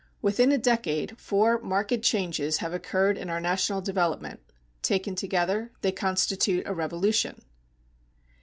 [0.19, 4.39] Within a decade four marked changes have occurred in our national development;
[4.81, 7.43] taken together they constitute a revolution.